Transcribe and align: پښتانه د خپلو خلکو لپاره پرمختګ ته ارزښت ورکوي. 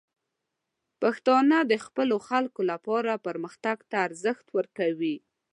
پښتانه 1.01 1.57
د 1.71 1.73
خپلو 1.85 2.15
خلکو 2.29 2.61
لپاره 2.71 3.21
پرمختګ 3.27 3.77
ته 3.89 3.95
ارزښت 4.07 4.45
ورکوي. 4.57 5.15